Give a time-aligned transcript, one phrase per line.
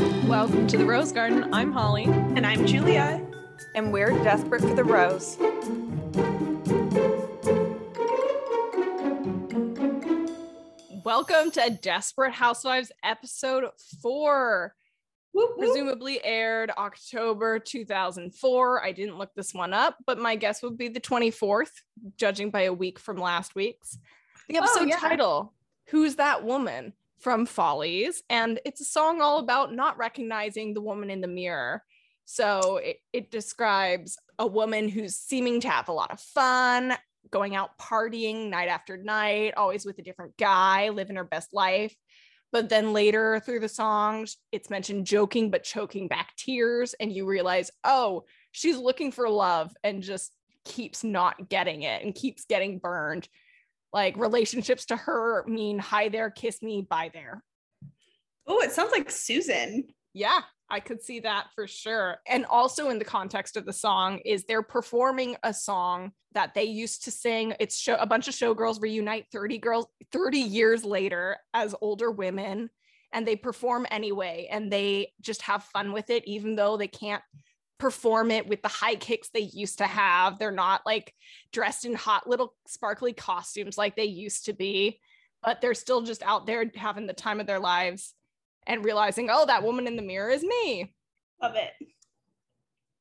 [0.00, 1.52] Welcome to the Rose Garden.
[1.52, 2.04] I'm Holly.
[2.04, 3.20] And I'm Julia.
[3.74, 5.36] And we're desperate for the rose.
[11.04, 13.64] Welcome to Desperate Housewives episode
[14.00, 14.74] four.
[15.32, 15.58] Whoop, whoop.
[15.58, 18.82] Presumably aired October 2004.
[18.82, 21.72] I didn't look this one up, but my guess would be the 24th,
[22.16, 23.98] judging by a week from last week's.
[24.48, 24.96] The oh, episode yeah.
[24.96, 25.52] title
[25.88, 26.94] Who's That Woman?
[27.20, 28.22] From Follies.
[28.28, 31.82] And it's a song all about not recognizing the woman in the mirror.
[32.24, 36.94] So it, it describes a woman who's seeming to have a lot of fun,
[37.30, 41.94] going out partying night after night, always with a different guy, living her best life.
[42.52, 46.94] But then later through the songs, it's mentioned joking but choking back tears.
[46.98, 50.32] And you realize, oh, she's looking for love and just
[50.64, 53.28] keeps not getting it and keeps getting burned.
[53.92, 57.42] Like relationships to her mean hi there, kiss me, bye there.
[58.46, 59.88] Oh, it sounds like Susan.
[60.12, 62.18] Yeah, I could see that for sure.
[62.26, 66.64] And also in the context of the song is they're performing a song that they
[66.64, 67.54] used to sing.
[67.58, 72.70] It's show a bunch of showgirls reunite 30 girls 30 years later as older women
[73.12, 77.22] and they perform anyway and they just have fun with it even though they can't
[77.80, 80.38] perform it with the high kicks they used to have.
[80.38, 81.14] They're not like
[81.52, 85.00] dressed in hot little sparkly costumes like they used to be,
[85.42, 88.14] but they're still just out there having the time of their lives
[88.66, 90.94] and realizing, oh, that woman in the mirror is me.
[91.42, 91.72] Love it.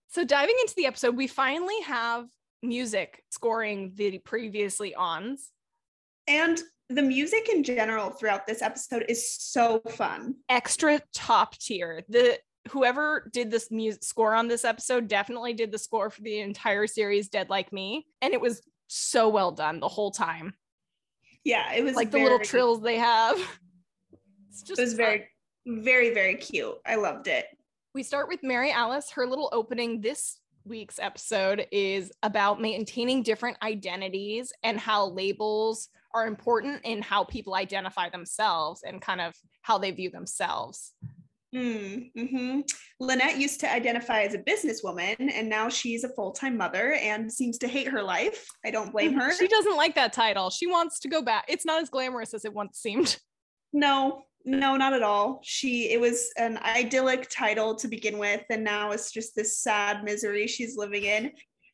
[0.08, 2.26] So, diving into the episode, we finally have
[2.64, 5.52] music scoring the previously ons.
[6.28, 10.36] And the music in general throughout this episode is so fun.
[10.48, 12.04] Extra top tier.
[12.10, 12.40] The
[12.70, 16.88] whoever did this music score on this episode definitely did the score for the entire
[16.88, 18.06] series Dead Like Me.
[18.22, 20.54] And it was so well done the whole time.
[21.44, 23.38] Yeah, it was Like the little trills they have.
[24.50, 24.98] It's just It was fun.
[24.98, 25.28] very,
[25.68, 26.76] very, very cute.
[26.86, 27.46] I loved it.
[27.94, 29.10] we start with Mary Alice.
[29.12, 36.28] Her little opening this week's episode is about maintaining different identities and how labels are
[36.28, 40.94] important in how people identify themselves and kind of how they view themselves.
[41.56, 42.60] Mm, hmm
[43.00, 47.32] Lynette used to identify as a businesswoman, and now she's a full time mother and
[47.32, 48.46] seems to hate her life.
[48.64, 49.34] I don't blame her.
[49.34, 50.50] She doesn't like that title.
[50.50, 51.46] She wants to go back.
[51.48, 53.18] It's not as glamorous as it once seemed.
[53.72, 55.42] No, no, not at all.
[55.44, 60.04] She it was an idyllic title to begin with, and now it's just this sad
[60.04, 61.32] misery she's living in.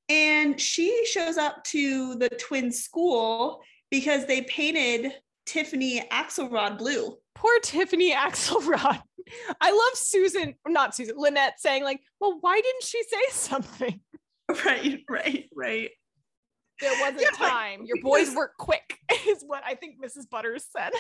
[0.10, 5.14] And she shows up to the twin school because they painted
[5.46, 7.18] Tiffany Axelrod blue.
[7.36, 9.02] Poor Tiffany Axelrod.
[9.60, 14.00] I love Susan, not Susan, Lynette saying, like, well, why didn't she say something?
[14.64, 15.90] Right, right, right.
[16.80, 17.82] There wasn't Yeah, time.
[17.86, 20.30] Your boys because- work quick, is what I think Mrs.
[20.30, 20.92] Butters said.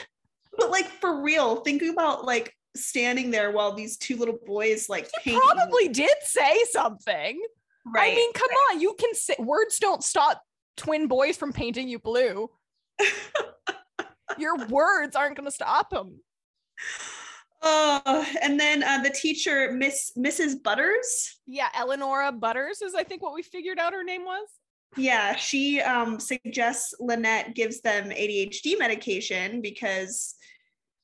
[0.57, 5.07] But like for real, thinking about like standing there while these two little boys like
[5.23, 5.43] He paint.
[5.43, 7.39] probably did say something.
[7.85, 8.13] right.
[8.13, 10.41] I mean, come on, you can say words don't stop
[10.75, 12.49] twin boys from painting you blue.
[14.37, 16.19] Your words aren't going to stop him.
[17.61, 20.61] Uh, and then uh, the teacher, Miss Mrs.
[20.61, 21.39] Butters.
[21.47, 24.47] Yeah, Eleonora Butters is, I think, what we figured out her name was.
[24.97, 30.35] Yeah, she um, suggests Lynette gives them ADHD medication because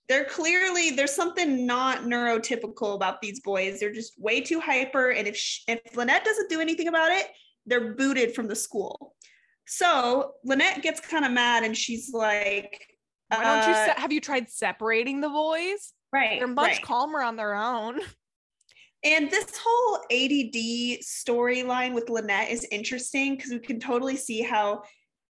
[0.08, 3.80] they're clearly there's something not neurotypical about these boys.
[3.80, 7.28] They're just way too hyper, and if sh- if Lynette doesn't do anything about it,
[7.66, 9.16] they're booted from the school.
[9.68, 12.91] So Lynette gets kind of mad, and she's like,
[13.32, 15.94] Why don't you uh, se- have you tried separating the boys?
[16.14, 16.40] right?
[16.40, 16.82] They're much right.
[16.82, 18.00] calmer on their own.
[19.04, 24.84] And this whole ADD storyline with Lynette is interesting because we can totally see how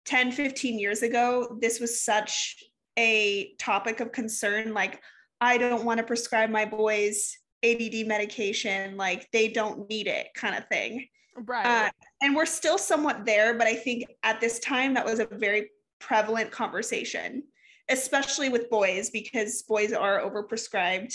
[0.06, 2.56] 10, 15 years ago, this was such
[2.98, 4.74] a topic of concern.
[4.74, 5.04] Like,
[5.40, 10.56] I don't want to prescribe my boys ADD medication, like, they don't need it, kind
[10.56, 11.06] of thing.
[11.38, 11.86] Right.
[11.86, 11.90] Uh,
[12.24, 15.70] and we're still somewhat there, but I think at this time, that was a very
[16.00, 17.44] prevalent conversation,
[17.90, 21.14] especially with boys, because boys are overprescribed.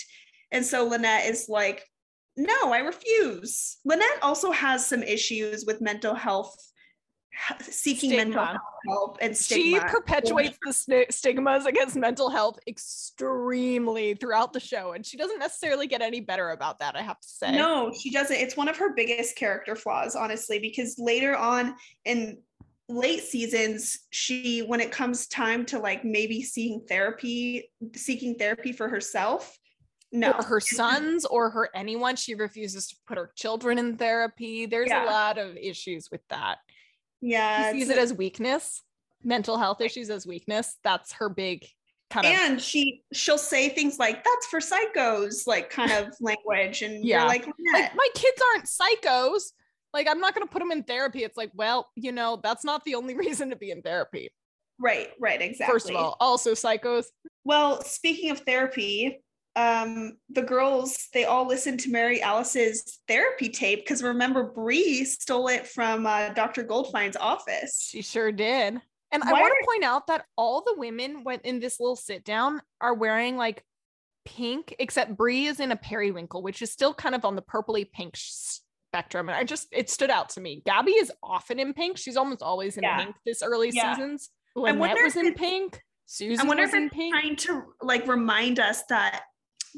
[0.53, 1.85] And so Lynette is like,
[2.37, 3.79] no, I refuse.
[3.85, 6.57] Lynette also has some issues with mental health,
[7.61, 9.81] seeking mental health help and stigma.
[9.81, 14.93] she perpetuates the sti- stigmas against mental health extremely throughout the show.
[14.93, 17.53] And she doesn't necessarily get any better about that, I have to say.
[17.53, 18.37] No, she doesn't.
[18.37, 21.75] It's one of her biggest character flaws, honestly, because later on
[22.05, 22.39] in
[22.89, 28.89] late seasons, she, when it comes time to like maybe seeing therapy, seeking therapy for
[28.89, 29.57] herself,
[30.13, 30.33] no.
[30.33, 32.17] or her sons or her anyone.
[32.17, 34.67] She refuses to put her children in therapy.
[34.67, 35.05] There's Yeah.
[35.05, 36.59] a lot of issues with that.
[37.21, 37.73] yeah.
[37.73, 38.83] She sees it as weakness,
[39.23, 40.77] mental health issues as weakness.
[40.85, 41.67] That's her big
[42.11, 46.83] kind of and she she'll say things like that's for psychos like kind of language
[46.83, 47.25] and Yeah.
[47.25, 49.53] like, like my kids aren't psychos.
[49.95, 51.23] Like I'm not going to put them in therapy.
[51.25, 54.31] It's like, well, you know, that's not the only reason to be in therapy.
[54.79, 57.07] right right exactly First of all, also psychos.
[57.45, 59.23] well speaking of therapy
[59.57, 65.47] um the girls they all listened to mary alice's therapy tape because remember Bree stole
[65.47, 68.81] it from uh, dr Goldfine's office She sure did.
[69.13, 71.79] And I Why want are- to point out that all the women went in this
[71.79, 73.63] little sit down are wearing like
[74.25, 77.89] pink, except Bree is in a periwinkle, which is still kind of on the purpley
[77.93, 78.59] pink sh-
[78.95, 79.29] spectrum.
[79.29, 80.63] And I just it stood out to me.
[80.65, 81.99] Gabby is often in pink.
[81.99, 83.05] She's almost always in Yeah.
[83.05, 83.95] pink this early Yeah.
[83.95, 84.31] seasons.
[84.57, 85.83] I Lynette was in pink.
[86.07, 87.15] Susan i wonder was if in it's pink.
[87.15, 89.23] trying to like remind us that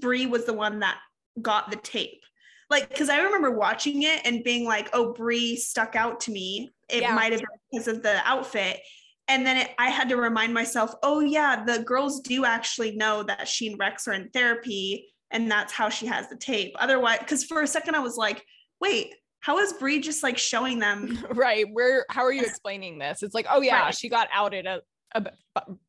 [0.00, 0.98] Bree was the one that
[1.40, 2.20] got the tape
[2.68, 6.72] like because i remember watching it and being like oh Bree stuck out to me
[6.90, 7.14] it Yeah.
[7.14, 8.80] might have been because of the outfit
[9.28, 13.22] and then it, i had to remind myself oh yeah the girls do actually know
[13.22, 17.20] that she and rex are in therapy and that's how she has the tape otherwise
[17.20, 18.44] because for a second i was like
[18.80, 21.66] wait how is Bree just like showing them right.
[21.72, 23.22] Where how are you explaining this?
[23.22, 23.94] It's like, oh yeah, Right.
[23.94, 24.80] she got outed a,
[25.14, 25.24] a,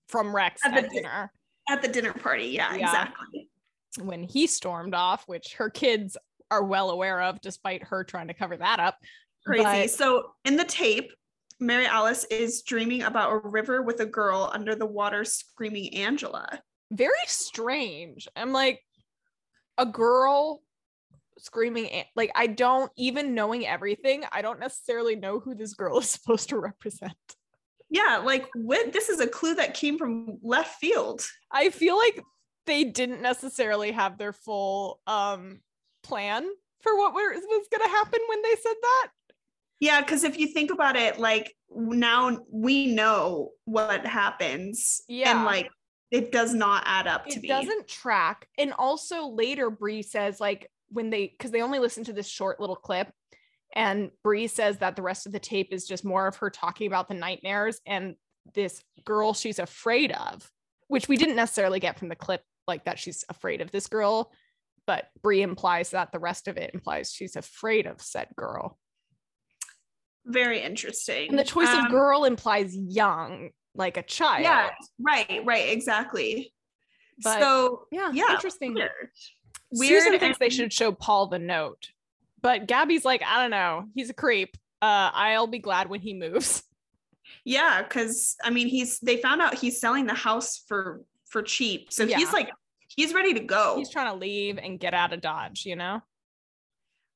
[0.08, 1.32] from Rex At at, the di- dinner.
[1.70, 2.86] at the dinner party yeah, Yeah.
[2.86, 3.50] exactly
[4.00, 6.16] when he stormed off, which her kids
[6.52, 8.98] are well aware of, despite her trying to cover that up.
[9.44, 9.64] crazy.
[9.64, 11.12] But- so in the tape,
[11.60, 16.62] Mary Alice is dreaming about a river with a girl under the water screaming Angela.
[16.92, 18.28] very strange.
[18.36, 18.82] I'm like,
[19.80, 20.62] a girl
[21.40, 26.10] screaming, like, I don't even knowing everything, I don't necessarily know who this girl is
[26.10, 27.14] supposed to represent.
[27.90, 31.26] Yeah, like what this is a clue that came from left field.
[31.52, 32.22] I feel like
[32.66, 35.62] they didn't necessarily have their full um
[36.04, 36.46] plan
[36.82, 39.08] for what was, was going to happen when they said that.
[39.80, 45.02] Yeah, because if you think about it, like now we know what happens.
[45.08, 45.36] Yeah.
[45.36, 45.70] And like
[46.12, 47.48] it does not add up to it me.
[47.48, 52.14] doesn't track and also later Bree says like when they because they only listen to
[52.14, 53.12] this short little clip
[53.76, 56.88] and Bree says that the rest of the tape is just more of her talking
[56.88, 58.16] about the nightmares and
[58.56, 60.50] this girl she's afraid of
[60.88, 64.32] which we didn't necessarily get from the clip like that she's afraid of this girl
[64.86, 68.78] but Bree implies that the rest of it implies she's afraid of said girl
[70.26, 71.30] Very interesting.
[71.30, 74.70] and the choice Um, of girl implies young like a child Yeah,
[75.00, 76.54] right, right, exactly.
[77.24, 79.10] But- so yeah, yeah, interesting weird.
[79.74, 81.90] Susan Weird thinks they should show Paul the note,
[82.42, 84.56] but Gabby's like, I don't know, he's a creep.
[84.82, 86.64] Uh, I'll be glad when he moves.
[87.44, 91.92] Yeah, because I mean, he's they found out he's selling the house for for cheap,
[91.92, 92.18] so Yeah.
[92.18, 92.50] he's like
[92.88, 93.76] he's ready to go.
[93.78, 96.02] He's trying to leave and get out of Dodge, you know.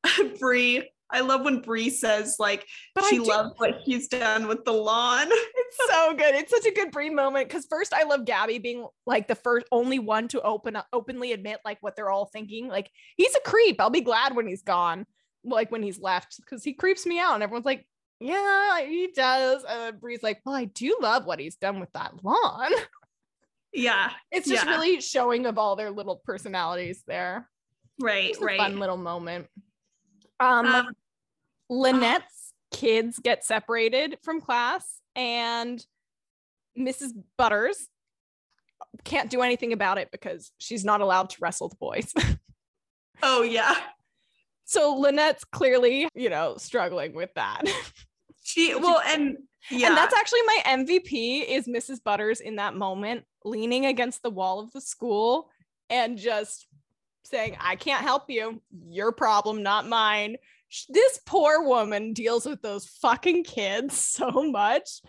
[0.39, 2.65] Bree, I love when Bree says like
[2.95, 5.27] But she loves what he's done with the lawn.
[5.73, 6.35] It's so good.
[6.35, 9.65] It's such a good Bree moment because first I love Gabby being like the first
[9.71, 12.67] only one to open up, openly admit like what they're all thinking.
[12.67, 13.79] Like he's a creep.
[13.79, 15.05] I'll be glad when he's gone,
[15.45, 17.35] like when he's left, because he creeps me out.
[17.35, 17.87] And everyone's like,
[18.19, 19.63] yeah, he does.
[19.63, 22.71] Uh, Bree's like, well, I do love what he's done with that lawn.
[23.73, 24.71] yeah, It's just Yeah.
[24.71, 27.49] really showing of all their little personalities there.
[28.01, 28.57] right, right.
[28.57, 29.47] fun little moment.
[30.41, 30.87] Um, Um,
[31.71, 35.83] Lynette's kids get separated from class, and
[36.77, 37.11] Mrs.
[37.37, 37.87] Butters
[39.03, 42.13] can't do anything about it because she's not allowed to wrestle the boys.
[43.23, 43.75] oh yeah.
[44.65, 47.63] so Lynette's clearly, you know, struggling with that.
[48.43, 49.37] She well and
[49.69, 49.87] yeah.
[49.87, 52.03] And that's actually my MVP is Mrs.
[52.03, 55.49] Butters in that moment, leaning against the wall of the school
[55.89, 56.67] and just
[57.23, 58.61] saying, I can't help you.
[58.89, 60.37] Your problem, not mine.
[60.89, 65.01] This poor woman deals with those fucking kids so much.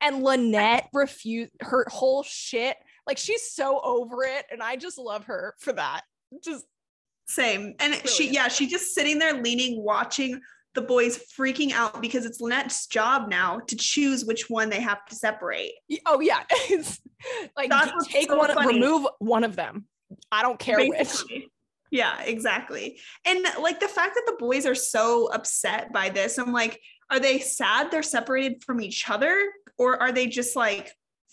[0.00, 2.76] And Lynette refused her whole shit.
[3.06, 4.44] Like she's so over it.
[4.50, 6.02] And I just love her for that.
[6.44, 6.64] Just
[7.26, 7.74] Same.
[7.80, 10.40] And she, yeah, she's just sitting there leaning, watching
[10.74, 15.04] the boys freaking out because it's Lynette's job now to choose which one they have
[15.06, 15.72] to separate.
[16.04, 17.00] Oh yeah, it's
[17.56, 18.74] like That's take so one, funny.
[18.74, 19.86] remove one of them.
[20.30, 21.24] I don't care which.
[21.94, 22.98] Yeah, exactly.
[23.24, 27.20] And like the fact that the boys are so upset by this, I'm like, are
[27.20, 29.40] they sad they're separated from each other?
[29.78, 30.90] Or are they just like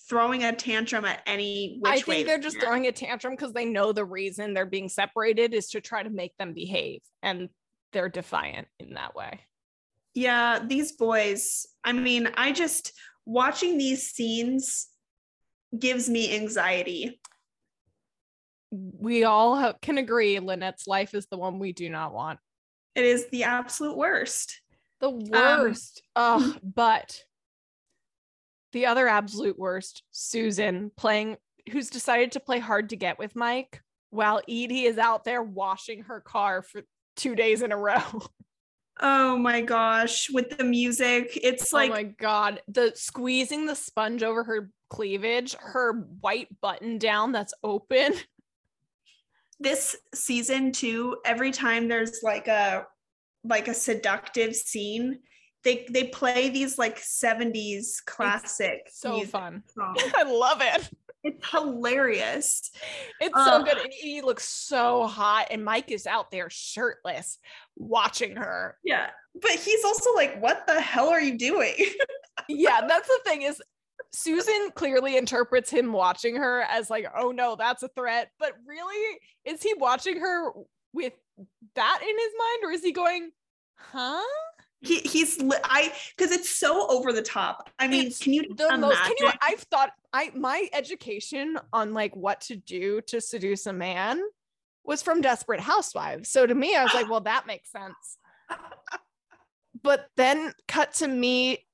[0.08, 2.02] throwing a tantrum at any which I way?
[2.02, 2.66] think they're just can?
[2.68, 6.12] throwing a tantrum because they know the reason they're being separated is to try to
[6.12, 7.50] make them behave, and
[7.92, 9.40] they're defiant in that way.
[10.14, 12.94] Yeah, these boys, I mean, I just
[13.26, 14.90] watching these scenes
[15.78, 17.20] gives me anxiety.
[18.72, 22.40] We all ha- can agree Lynette's life is the one we do not want.
[22.96, 24.62] It is the absolute worst.
[25.00, 26.02] The um, worst.
[26.16, 27.20] Ugh, but
[28.74, 31.38] the other absolute worst, Susan playing
[31.72, 36.04] who's decided to play hard to get with Mike while Edie is out there washing
[36.04, 36.82] her car for
[37.16, 38.02] two days in a row.
[39.04, 43.74] Oh my gosh, with the music, it's oh like oh my god, the squeezing the
[43.74, 48.14] sponge over her cleavage, her white button down that's open.
[49.62, 51.18] this season too.
[51.26, 52.86] Every time there's like a
[53.44, 55.20] like a seductive scene,
[55.64, 59.64] they they play these like 70s classic So fun.
[59.76, 60.02] songs.
[60.16, 60.90] I love it.
[61.24, 62.72] It's hilarious.
[63.20, 63.78] It's so good.
[63.78, 67.38] And Edie looks so hot, and Mike is out there shirtless
[67.76, 68.78] watching her.
[68.84, 69.12] Yeah.
[69.40, 71.76] But he's also like, what the hell are you doing?
[72.50, 73.62] Yeah, that's the thing is
[74.14, 78.30] Susan clearly interprets him watching her as like, oh no, that's a threat.
[78.40, 80.52] But really, is he watching her
[80.94, 81.14] with
[81.76, 83.32] that in his mind, or is he going,
[83.76, 84.22] huh?
[84.82, 87.70] he, he's I because it's so over the top.
[87.78, 89.30] I mean, It's can you The most can you?
[89.42, 94.22] I've thought I my education on like what to do to seduce a man
[94.84, 96.30] was from Desperate Housewives.
[96.30, 98.18] So to me, I was like, well, that makes sense.
[99.84, 101.66] But then cut to me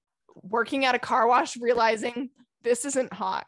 [0.44, 2.30] working at a car wash, realizing
[2.64, 3.46] this isn't hot.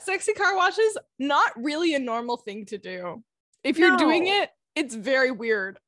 [0.00, 3.22] Sexy car wash is not really a normal thing to do.
[3.62, 5.78] If you're doing it, it's very weird.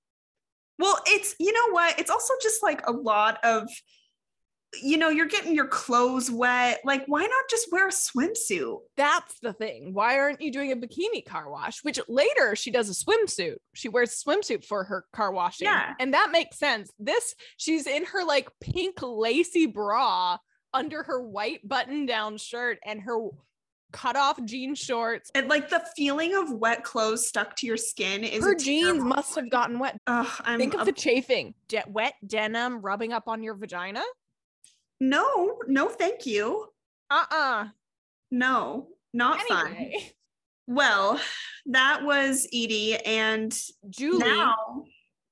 [0.78, 1.98] Well, it's you know what?
[1.98, 3.68] It's also just like a lot of
[4.82, 6.80] you know, you're getting your clothes wet.
[6.84, 8.78] Like, why not just wear a swimsuit?
[8.96, 9.94] That's the thing.
[9.94, 11.82] Why aren't you doing a bikini car wash?
[11.82, 13.56] Which later she does a swimsuit.
[13.74, 15.66] She wears a swimsuit for her car washing.
[15.66, 15.94] Yeah.
[15.98, 16.90] And that makes sense.
[16.98, 20.38] This, she's in her like pink lacy bra
[20.72, 23.18] under her white button down shirt and her
[23.92, 25.30] cut off jean shorts.
[25.36, 29.36] And like the feeling of wet clothes stuck to your skin is Her jeans must
[29.36, 29.96] have gotten wet.
[30.08, 31.54] Ugh, I'm Think of a- the chafing.
[31.68, 34.02] De- wet denim rubbing up on your vagina.
[35.08, 36.66] No, no, thank you.
[37.10, 37.68] Uh-uh.
[38.30, 39.66] No, not fun.
[39.74, 40.12] Anyway,
[40.66, 41.20] Well,
[41.66, 43.56] that was Edie, and
[43.90, 44.84] Julie now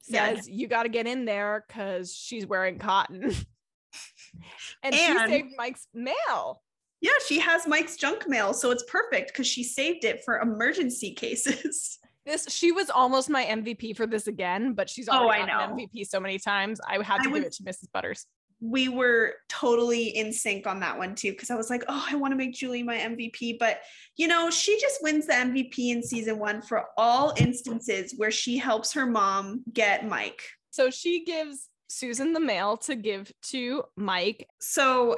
[0.06, 3.22] yeah, says you got to get in there because she's wearing cotton.
[4.82, 6.62] and, she saved Mike's mail.
[7.00, 11.12] yeah, she has Mike's junk mail, so it's perfect because she saved it for emergency
[11.14, 11.98] cases.
[12.24, 15.76] This she was almost my MVP for this again, but she's Oh, already I gotten
[15.76, 15.82] know.
[15.92, 16.80] MVP so many times.
[16.88, 17.90] I had I to give would- it to Mrs.
[17.92, 18.26] Butters.
[18.62, 22.14] We were totally in sync on that one too because I was like, oh, I
[22.14, 23.80] want to make Julie my MVP, but
[24.16, 28.56] you know, she just wins the MVP in season one for all instances where she
[28.56, 30.42] helps her mom get Mike.
[30.70, 34.48] So she gives Susan the mail to give to Mike.
[34.60, 35.16] So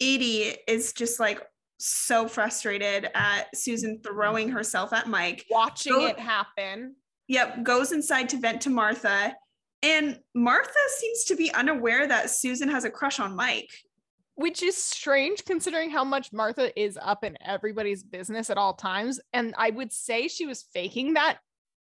[0.00, 1.42] Edie is just like
[1.78, 5.44] so frustrated at Susan throwing herself at Mike.
[5.48, 6.96] Watching it happen.
[7.28, 9.36] Yep, goes inside to vent to Martha.
[9.84, 13.70] And Martha seems to be unaware that Susan has a crush on Mike.
[14.36, 19.20] Which is strange considering how much Martha is up in everybody's business at all times.
[19.32, 21.38] And I would say she was faking that,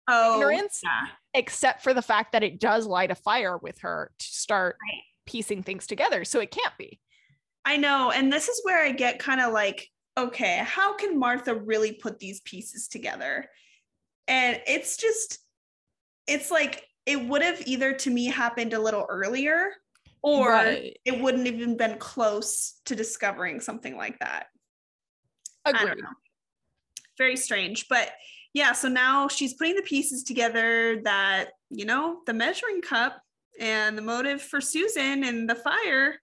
[0.07, 0.81] Oh, Ignorance?
[0.83, 1.07] yeah.
[1.33, 5.01] except for the fact that it does light a fire with her to start Right.
[5.25, 6.25] piecing things together.
[6.25, 6.99] So it can't be.
[7.65, 8.11] I know.
[8.11, 12.19] And this is where I get kind of like, okay, how can Martha really put
[12.19, 13.49] these pieces together?
[14.27, 15.39] And it's just,
[16.27, 19.71] it's like, it would have either to me happened a little earlier
[20.21, 20.97] or Right.
[21.03, 24.47] it wouldn't have even been close to discovering something like that.
[25.65, 25.87] I Agreed.
[25.87, 26.09] don't know.
[27.17, 27.87] Very strange.
[27.89, 28.11] But
[28.53, 33.21] yeah, so now she's putting the pieces together that, you know, the measuring cup
[33.59, 36.19] and the motive for Susan and the fire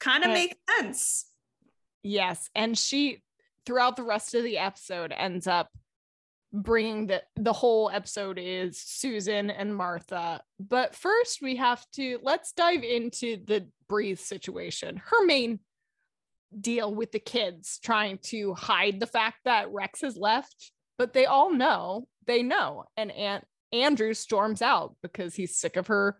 [0.00, 1.26] kind of make sense.
[2.02, 3.22] Yes, and she
[3.66, 5.70] throughout the rest of the episode ends up
[6.52, 10.42] bringing the the whole episode is Susan and Martha.
[10.58, 15.00] But first we have to let's dive into the Breathe situation.
[15.04, 15.60] Her main
[16.58, 21.26] deal with the kids trying to hide the fact that Rex has left, but they
[21.26, 22.84] all know, they know.
[22.96, 26.18] And Aunt Andrew storms out because he's sick of her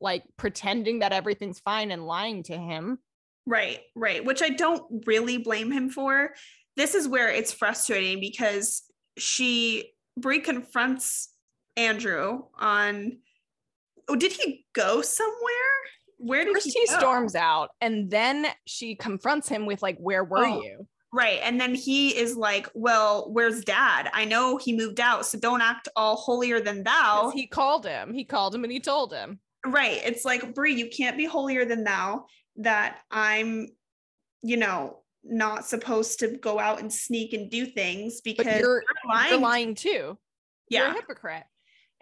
[0.00, 2.98] like pretending that everything's fine and lying to him.
[3.46, 4.24] Right, right.
[4.24, 6.34] Which I don't really blame him for.
[6.76, 8.82] This is where it's frustrating because
[9.18, 11.30] she Bree confronts
[11.76, 13.18] Andrew on
[14.08, 15.32] oh, did he go somewhere?
[16.18, 20.24] Where did First he, he storms out and then she confronts him with like where
[20.24, 20.62] were Oh.
[20.62, 21.40] you Right.
[21.42, 24.08] And then he is like, Well, where's dad?
[24.14, 27.30] I know he moved out, so don't act all holier than thou.
[27.34, 30.00] he called him he called him and he told him right.
[30.04, 32.26] It's like, Bree, you can't be holier than thou
[32.56, 33.68] that I'm,
[34.42, 38.82] you know, not supposed to go out and sneak and do things but because you're
[39.08, 39.30] lying.
[39.30, 40.18] you're lying too
[40.68, 41.44] you're a hypocrite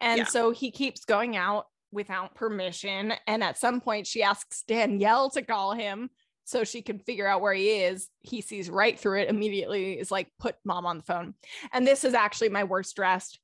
[0.00, 0.24] and Yeah.
[0.24, 5.42] so he keeps going out without permission and at some point she asks danielle to
[5.42, 6.08] call him
[6.44, 8.08] so she can figure out where he is.
[8.22, 11.34] He sees right through it immediately, is like, put mom on the phone.
[11.72, 13.38] And this is actually my worst dressed.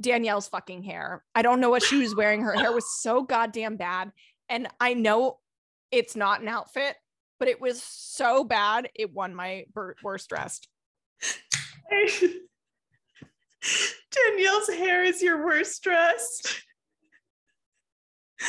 [0.00, 1.22] Danielle's fucking hair.
[1.36, 2.40] I don't know what she was wearing.
[2.40, 4.10] Her hair was so goddamn bad.
[4.48, 5.38] And I know
[5.92, 6.96] it's not an outfit,
[7.44, 8.88] but it was so bad.
[8.94, 9.66] It won my
[10.02, 10.66] worst dressed.
[14.10, 16.62] Danielle's hair is your worst dressed.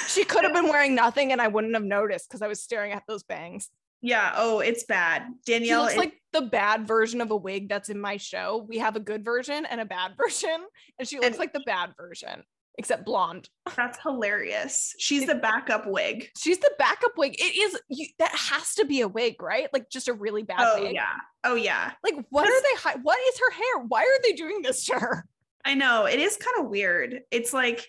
[0.07, 2.93] She could have been wearing nothing and I wouldn't have noticed because I was staring
[2.93, 3.67] at those bangs.
[4.01, 4.31] Yeah.
[4.37, 5.23] Oh, it's bad.
[5.45, 8.65] She Danielle looks is- like the bad version of a wig that's in my show.
[8.65, 10.55] We have a good version and a bad version,
[10.97, 12.43] and she looks And- like the bad version,
[12.77, 13.49] except blonde.
[13.75, 14.93] that's hilarious.
[14.99, 16.29] She's the backup wig.
[16.37, 17.35] She's the backup wig.
[17.39, 19.67] It is you, that has to be a wig, right?
[19.73, 20.93] Like just a really bad Oh wig.
[20.93, 21.13] yeah.
[21.43, 21.91] Oh yeah.
[22.03, 22.77] Like what are they?
[22.77, 23.85] Hi- what is her hair?
[23.87, 25.25] Why are they doing this to her?
[25.63, 26.05] I know.
[26.05, 27.21] It is kind of weird.
[27.31, 27.87] It's like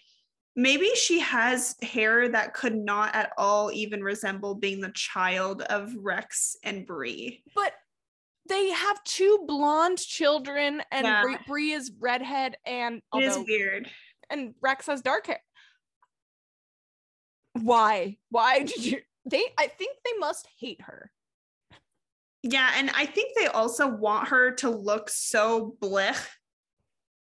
[0.55, 5.93] maybe she has hair that could not at all even resemble being the child of
[5.99, 7.43] Rex and Bree.
[7.55, 7.73] But
[8.49, 11.23] they have two blonde children, and Yeah.
[11.23, 13.91] Bree, Bree is redhead, and It is weird.
[14.31, 15.41] And Rex has dark hair.
[17.55, 18.17] Why?
[18.31, 19.01] Why did you?
[19.29, 21.11] They, I think they must hate her.
[22.43, 26.25] Yeah, and I think they also want her to look so blech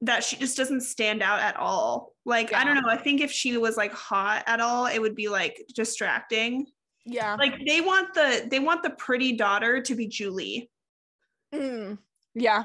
[0.01, 2.15] that she just doesn't stand out at all.
[2.25, 2.89] Like, I don't know.
[2.89, 6.67] I think if she was like hot at all, it would be like distracting.
[7.05, 7.37] Yeah.
[7.37, 10.71] Like they want the they want the pretty daughter to be Julie.
[11.55, 11.99] Mm,
[12.35, 12.65] yeah.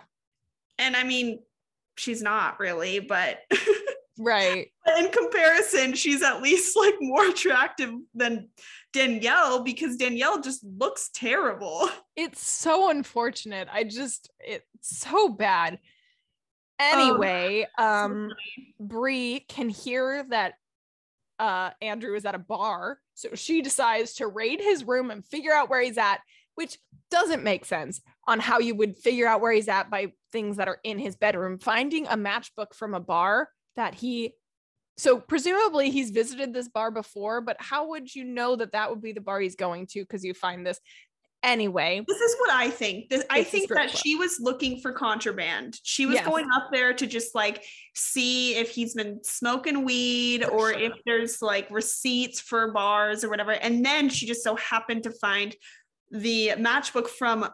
[0.79, 1.39] And I mean,
[1.95, 3.39] she's not really, but
[4.17, 4.71] Right.
[4.97, 8.49] in comparison, she's at least like more attractive than
[8.93, 11.89] Danielle because Danielle just looks terrible.
[12.15, 13.67] It's so unfortunate.
[13.71, 15.79] I just it's so bad.
[16.79, 18.31] Anyway, um
[18.79, 20.53] Bree can hear that
[21.39, 25.53] uh Andrew is at a bar, so she decides to raid his room and figure
[25.53, 26.21] out where he's at,
[26.55, 26.77] which
[27.11, 30.67] doesn't make sense on how you would figure out where he's at by things that
[30.67, 31.59] are in his bedroom.
[31.59, 34.33] Finding a matchbook from a bar that he
[34.99, 39.01] so presumably he's visited this bar before, but how would you know that that would
[39.01, 40.79] be the bar he's going to because you find this
[41.43, 42.03] anyway?
[42.07, 43.09] This is what I think.
[43.09, 44.01] This, I think that club.
[44.03, 45.77] she was looking for contraband.
[45.83, 46.25] She was Yes.
[46.25, 47.63] going up there to just like
[47.93, 50.79] see if he's been smoking weed For or sure.
[50.81, 53.51] if there's like receipts for bars or whatever.
[53.51, 55.55] And then she just so happened to find
[56.09, 57.47] the matchbook from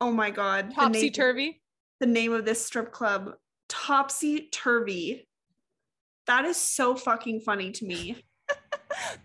[0.00, 1.60] oh my god, Topsy turvy.
[2.00, 3.34] the name of this strip club,
[3.68, 5.27] Topsy Turvy.
[6.28, 8.24] That is so fucking funny to me.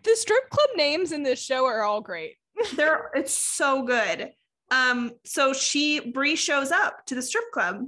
[0.03, 2.35] The strip club names in this show are all great.
[2.75, 4.31] They're it's so good.
[4.69, 7.85] Um, so she Bree shows up to the strip club,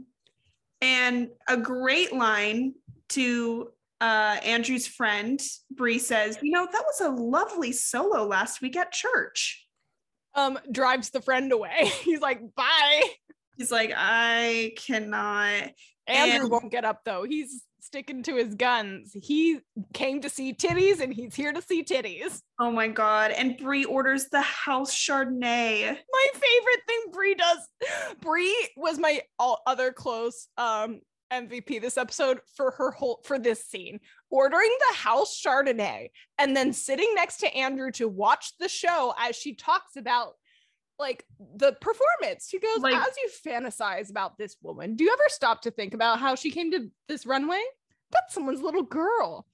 [0.81, 2.73] and a great line
[3.09, 3.69] to
[4.01, 8.91] uh Andrew's friend Bree says, "You know that was a lovely solo last week at
[8.91, 9.67] church."
[10.33, 11.91] Um, drives the friend away.
[12.03, 13.03] He's like, bye.
[13.57, 15.71] He's like, "I cannot."
[16.07, 17.23] Andrew And- won't get up though.
[17.23, 17.63] He's
[17.95, 19.15] sticking to his guns.
[19.23, 19.59] He
[19.93, 22.41] came to see titties and he's here to see titties.
[22.59, 23.31] Oh my god!
[23.31, 25.85] And Bree orders the house Chardonnay.
[25.85, 27.57] My favorite thing Bree does.
[28.21, 30.99] Bree was my all other close um
[31.31, 36.73] MVP this episode for her whole for this scene, ordering the house Chardonnay and then
[36.73, 40.33] sitting next to Andrew to watch the show as she talks about
[40.99, 41.25] like
[41.57, 42.47] the performance.
[42.49, 45.93] She goes, Like- as you fantasize about this woman, do you ever stop to think
[45.93, 47.61] about how she came to this runway?
[48.15, 49.45] That's someone's little girl.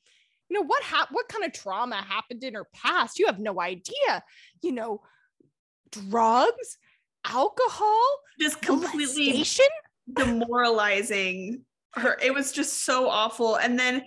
[0.50, 3.20] You know what hap- what kind of trauma happened in her past?
[3.20, 4.24] You have no idea.
[4.62, 5.02] You know,
[5.92, 6.78] drugs,
[7.26, 8.02] alcohol,
[8.40, 9.46] Just completely
[10.14, 12.18] demoralizing her.
[12.22, 13.56] It was just so awful.
[13.58, 14.04] And then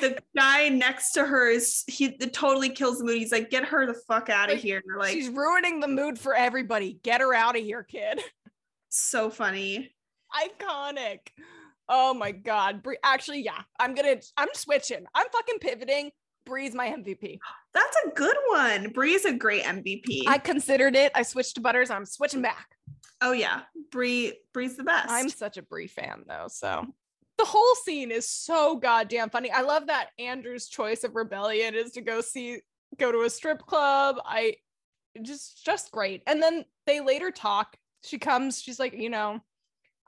[0.00, 3.16] the guy next to her is he totally kills the mood.
[3.18, 4.82] He's like, get her the fuck out of Like, here.
[4.96, 6.98] Like She's ruining the mood for everybody.
[7.02, 8.20] Get her out of here, kid.
[8.88, 9.90] so funny.
[10.32, 11.18] Iconic.
[11.88, 12.82] Oh my god.
[12.82, 13.62] Bree, actually, yeah.
[13.78, 14.16] I'm gonna.
[14.36, 15.04] I'm switching.
[15.14, 16.10] I'm fucking pivoting.
[16.44, 17.38] Bree's my MVP.
[17.74, 18.90] That's a good one.
[18.90, 20.22] Bree's a great MVP.
[20.26, 21.12] I considered it.
[21.14, 21.90] I switched to Butters.
[21.90, 22.68] I'm switching back.
[23.20, 23.62] oh yeah.
[23.90, 25.10] Bree Bree's the best.
[25.10, 26.86] I'm such a Bree fan though, so
[27.38, 29.50] the whole scene is so goddamn funny.
[29.50, 32.60] I love that Andrew's choice of rebellion is to go see
[32.98, 34.16] go to a strip club.
[34.24, 34.56] I
[35.22, 36.22] just just great.
[36.26, 37.76] And then they later talk.
[38.04, 39.40] She comes, she's like, you know,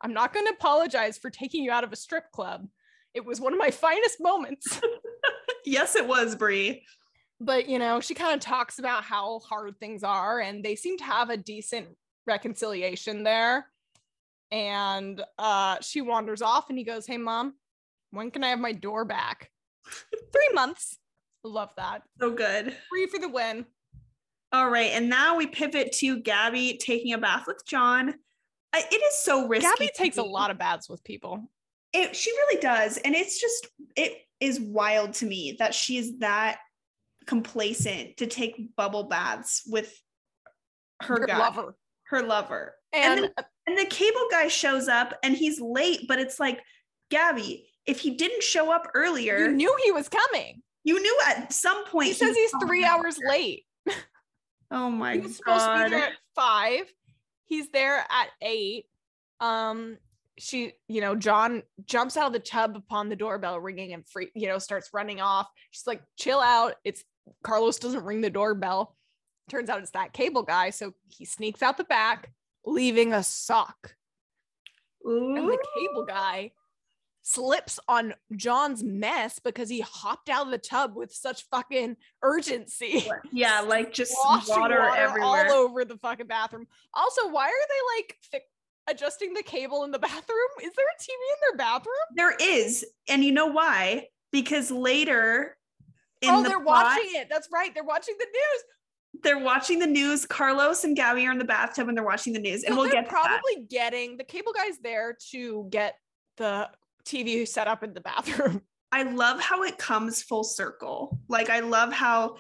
[0.03, 2.67] I'm not going to apologize for taking you out of a strip club.
[3.15, 4.81] It was one of my finest moments.
[5.65, 6.85] yes, it was Bree.
[7.41, 10.97] but you know, she kind of talks about how hard things are and they seem
[10.99, 11.89] to have a decent
[12.27, 13.67] reconciliation there.
[14.53, 17.55] And uh she wanders off and he goes, "Hey mom,
[18.11, 19.51] when can I have my door back?"
[20.33, 20.99] 3 months.
[21.45, 22.03] Love that.
[22.21, 22.77] So good.
[22.89, 23.65] Free for the win.
[24.53, 28.15] All right, and now we pivot to Gabby taking a bath with John.
[28.75, 29.69] It is so risky.
[29.69, 31.51] Gabby takes a lot of baths with people.
[31.93, 36.19] It, she really does, and it's just it is wild to me that she is
[36.19, 36.59] that
[37.27, 39.93] complacent to take bubble baths with
[41.03, 41.77] her guy, lover.
[42.05, 42.75] her lover.
[42.93, 46.41] And And, then- uh, And the cable guy shows up and he's late, but it's
[46.41, 46.61] like,
[47.11, 50.63] Gabby, if he didn't show up earlier, you knew he was coming.
[50.85, 52.09] you knew at some point.
[52.09, 53.65] He says he's three hours late.
[54.71, 55.21] Oh my god!
[55.21, 56.93] He was supposed to be there at five.
[57.51, 58.85] He's there at eight.
[59.41, 59.99] Um,
[60.39, 64.29] she, you know, John jumps out of the tub upon the doorbell ringing and free,
[64.37, 65.49] you know, starts running off.
[65.73, 66.75] She's like, chill out.
[66.85, 67.03] It's
[67.43, 68.97] Carlos doesn't ring the doorbell.
[69.49, 70.71] Turns out it's that cable guy.
[70.71, 72.31] So he sneaks out the back,
[72.65, 73.97] leaving a sock.
[75.05, 76.53] And the cable guy
[77.23, 83.07] slips on John's mess because he hopped out of the tub with such fucking urgency.
[83.33, 85.47] Yeah, like just Washing water, everywhere.
[85.49, 86.67] all over the fucking bathroom.
[86.95, 90.49] Also, why are they like fi- adjusting the cable in the bathroom?
[90.63, 91.95] Is there a TV in their bathroom?
[92.17, 94.07] There is, and you know why?
[94.33, 95.57] Because later
[96.23, 97.29] in oh, the they're plot, watching it.
[97.31, 97.73] That's right.
[97.75, 99.23] They're watching the news.
[99.23, 100.25] they're watching the news.
[100.27, 102.91] Carlos and Gabby are in the bathtub and they're watching the news, and So we'll
[102.91, 105.97] get probably getting the cable guy's there to get
[106.37, 106.69] the
[107.05, 108.63] TV set up in the bathroom.
[108.93, 111.19] I love how it comes full circle.
[111.29, 112.37] Like I love how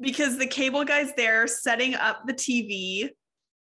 [0.00, 3.10] because the cable guy's there setting up the TV.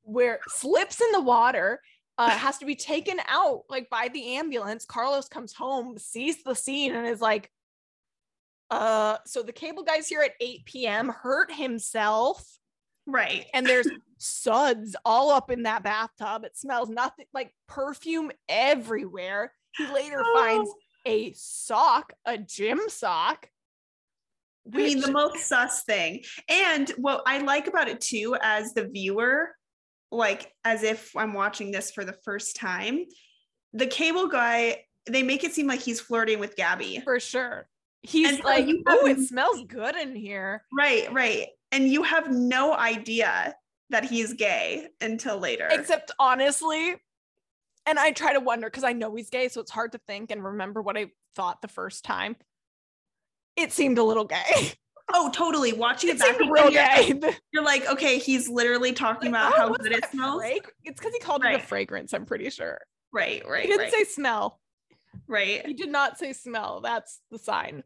[0.02, 1.80] where slips in the water
[2.18, 6.54] uh has to be taken out like by the ambulance carlos comes home sees the
[6.54, 7.50] scene and is like
[8.70, 12.44] uh so the cable guy's here at 8 p.m hurt himself
[13.06, 13.46] Right.
[13.52, 19.86] and there's suds all up in that bathtub it smells nothing like perfume everywhere he
[19.92, 20.34] later oh.
[20.34, 21.10] finds Oh.
[21.10, 23.48] a sock a gym sock
[24.72, 26.24] I mean, the most sus thing.
[26.48, 29.54] And what I like about it too, as the viewer,
[30.10, 33.04] like as if I'm watching this for the first time,
[33.74, 37.02] the cable guy, they make it seem like he's flirting with Gabby.
[37.04, 37.68] for sure
[38.04, 41.48] he's And so like you oh it smells good in here Right, right.
[41.72, 43.54] And you have no idea
[43.90, 45.68] that he's gay until later.
[45.70, 46.94] Except honestly,
[47.86, 50.30] and I try to wonder because I know he's gay, so it's hard to think
[50.30, 52.36] and remember what I thought the first time.
[53.56, 54.72] It seemed a little gay.
[55.14, 55.72] oh, totally.
[55.72, 57.36] Watching it, It back real you're, gay.
[57.52, 60.40] you're like, okay, he's literally talking Like, about oh, how good it smells.
[60.42, 62.12] frag- It's because he called it a fragrance.
[62.14, 62.80] I'm pretty sure.
[63.12, 64.60] Right, right, He didn't right, say smell.
[65.28, 65.64] right.
[65.64, 66.80] He did not say smell.
[66.80, 67.84] That's the sign.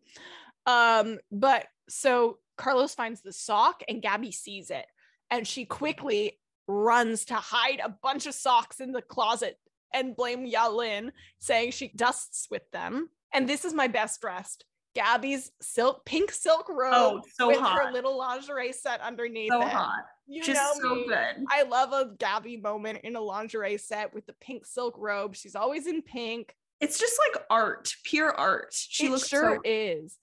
[0.64, 4.86] Um, but so Carlos finds the sock and Gabby sees it,
[5.30, 9.58] and she quickly runs to hide a bunch of socks in the closet
[9.92, 13.08] and blame Yao Lin, saying she dusts with them.
[13.32, 14.64] And this is my best dressed.
[14.94, 17.78] Gabby's silk pink silk robe Oh, so with hot.
[17.86, 19.68] her little lingerie set underneath So it.
[19.68, 20.04] hot.
[20.26, 21.06] You Just know so me.
[21.06, 21.44] good.
[21.50, 25.36] I love a Gabby moment in a lingerie set with the pink silk robe.
[25.36, 26.54] She's always in pink.
[26.80, 28.72] It's just like art, pure art.
[28.72, 30.18] She it looks sure so is.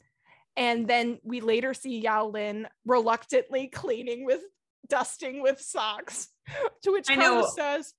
[0.58, 4.42] And then we later see Yao Lin reluctantly cleaning with
[4.88, 6.30] dusting with socks.
[6.84, 7.30] To which I know.
[7.42, 7.94] Carlos says,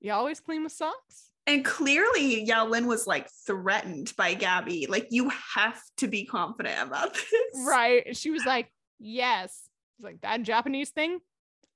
[0.00, 1.30] You always clean with socks?
[1.46, 4.86] And clearly, Yao Lin was like threatened by Gabby.
[4.88, 7.66] Like, you have to be confident about this.
[7.66, 8.16] Right.
[8.16, 9.68] She was like, Yes.
[9.96, 11.20] He's like, That Japanese thing?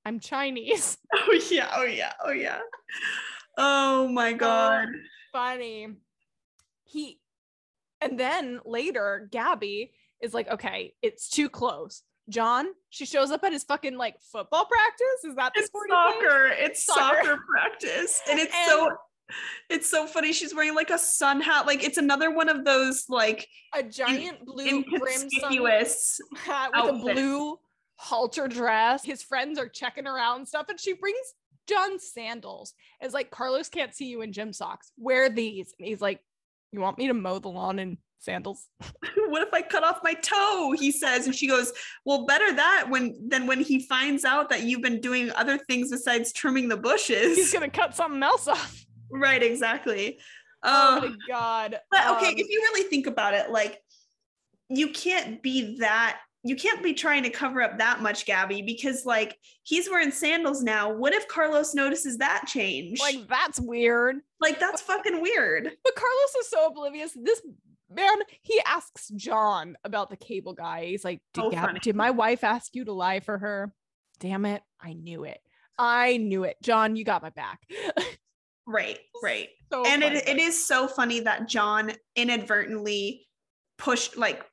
[0.05, 0.97] I'm Chinese.
[1.13, 1.69] Oh, yeah.
[1.75, 2.13] Oh, yeah.
[2.23, 2.59] Oh, yeah.
[3.57, 4.87] Oh, my God.
[5.31, 5.89] Funny.
[6.85, 7.19] He
[8.01, 12.01] and then later, Gabby is like, okay, it's too close.
[12.29, 15.23] John, she shows up at his fucking like football practice.
[15.29, 16.47] Is that the It's soccer.
[16.53, 17.15] It's Soccer.
[17.23, 17.39] soccer.
[17.49, 18.21] practice.
[18.29, 18.91] And it's so.
[19.69, 20.33] It's so funny.
[20.33, 21.65] She's wearing like a sun hat.
[21.65, 26.19] Like it's another one of those like A giant blue brim sun inconspicuous.
[26.35, 27.57] hat with a blue
[27.95, 29.05] halter dress.
[29.05, 31.33] His friends are checking and stuff, and she brings
[31.67, 32.73] John sandals.
[32.99, 34.91] It's like Carlos can't see you in gym socks.
[34.97, 36.19] Wear these, and he's like,
[36.73, 38.67] "You want me to mow the lawn in sandals?"
[39.27, 40.73] what if I cut off my toe?
[40.77, 41.73] He says, and she goes,
[42.05, 45.91] "Well, better that when than when he finds out that you've been doing other things
[45.91, 48.85] besides trimming the bushes." He's gonna cut something else off.
[49.11, 50.19] right, exactly.
[50.63, 51.79] Oh, Uh, my god!
[51.89, 53.79] but okay, Um, if you really think about it, like
[54.69, 56.19] you can't be that.
[56.43, 60.63] You can't be trying to cover up that much, Gabby, because like he's wearing sandals
[60.63, 60.91] now.
[60.91, 62.99] What if Carlos notices that change?
[62.99, 64.15] like that's weird.
[64.39, 65.69] like that's fucking weird.
[65.83, 67.11] But Carlos is so oblivious.
[67.15, 67.41] This
[67.93, 70.85] man, he asks John about the cable guy.
[70.85, 73.73] He's like, did, So Gab- did my wife ask you to lie for her?
[74.19, 74.61] Damn it.
[74.79, 75.39] I knew it.
[75.77, 76.57] I knew it.
[76.61, 77.59] John, you got my back.
[78.67, 79.49] Right, right.
[79.73, 83.27] so and it, it is so funny that John inadvertently
[83.77, 84.45] pushed like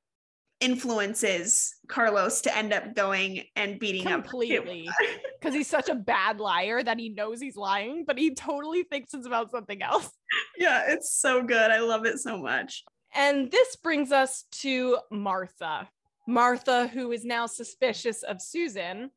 [0.60, 4.22] influences Carlos to end up going and beating him.
[4.22, 4.94] completely up
[5.38, 9.14] because he's such a bad liar that he knows he's lying, but he totally thinks
[9.14, 10.10] it's about something else.
[10.58, 11.70] yeah, it's so good.
[11.70, 12.84] I love it so much.
[13.18, 15.88] And this brings us to Martha.
[16.28, 19.10] Martha, who is now suspicious of Susan,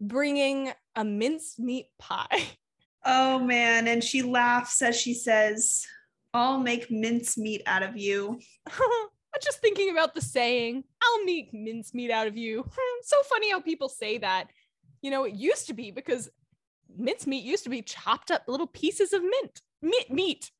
[0.00, 2.26] bringing a mincemeat pie.
[3.04, 5.86] Oh man, and she laughs as she says,
[6.34, 12.10] "I'll make mincemeat out of you." I'm just thinking about the saying, I'll make mincemeat
[12.10, 12.68] out of you.
[13.04, 14.48] so funny how people say that.
[15.00, 16.28] You know, it used to be because
[16.98, 20.50] mincemeat used to be chopped up little pieces of mint, meat, meat.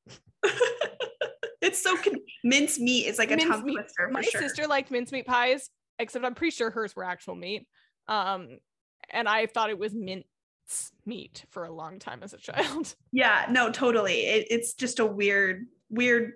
[1.60, 3.76] It's so con- mincemeat is like a tongue Mincemeat.
[3.76, 4.08] twister.
[4.12, 4.40] My sure.
[4.40, 7.66] sister liked mincemeat pies, except I'm pretty sure hers were actual meat.
[8.06, 8.58] Um,
[9.10, 10.24] and I thought it was mince
[11.06, 12.94] meat for a long time as a child.
[13.12, 14.26] Yeah, no, totally.
[14.26, 16.34] It, it's just a weird, weird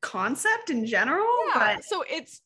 [0.00, 1.26] concept in general.
[1.54, 1.74] Yeah.
[1.76, 2.40] But So it's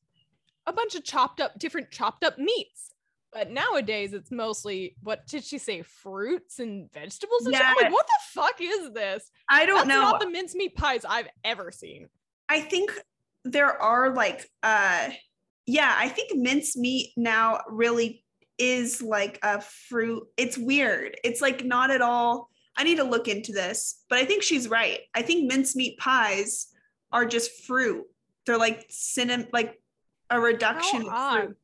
[0.67, 2.91] a bunch of chopped up, different chopped up meats.
[3.33, 5.83] But nowadays it's mostly what did she say?
[5.83, 7.65] Fruits and vegetables and shit?
[7.65, 7.83] I'm Yeah.
[7.85, 9.31] like, what the fuck is this?
[9.51, 10.01] I don't That's know.
[10.01, 12.09] not the mincemeat pies I've ever seen.
[12.49, 12.93] I think
[13.45, 15.11] there are like uh
[15.67, 18.25] yeah, I think mincemeat now really
[18.59, 20.25] is like a fruit.
[20.37, 21.17] It's weird.
[21.25, 22.49] It's like not at all.
[22.77, 25.01] I need to look into this, but I think she's right.
[25.15, 26.67] I think mincemeat pies
[27.13, 28.05] are just fruit.
[28.45, 29.81] They're like cinnamon like
[30.31, 31.41] a reduction of odd.
[31.45, 31.57] fruit.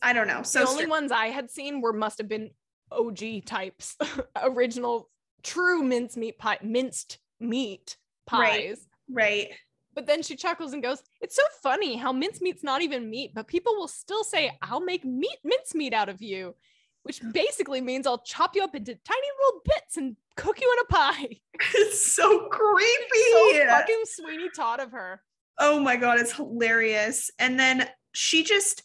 [0.00, 0.42] I don't know.
[0.42, 2.50] So the only str- ones I had seen were must have been
[2.90, 3.96] OG types,
[4.42, 5.10] original
[5.42, 8.38] true mincemeat pie, minced meat pies.
[8.40, 8.68] Right.
[8.68, 8.86] pies.
[9.10, 9.48] right.
[9.94, 13.46] But then she chuckles and goes, It's so funny how mincemeat's not even meat, but
[13.46, 16.54] people will still say, I'll make meat mincemeat out of you,
[17.02, 20.84] which basically means I'll chop you up into tiny little bits and cook you in
[20.84, 21.40] a pie.
[21.74, 23.22] It's so creepy.
[23.30, 25.20] So fucking Sweeney Todd of her.
[25.58, 27.30] Oh my god, it's hilarious.
[27.38, 28.82] And then she just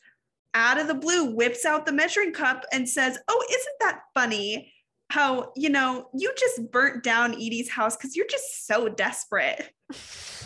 [0.53, 4.73] out of the blue whips out the measuring cup and says, "Oh, isn't that funny?
[5.09, 9.71] How, you know, you just burnt down Edie's house cuz you're just so desperate.